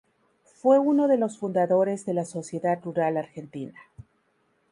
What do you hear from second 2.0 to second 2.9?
de la Sociedad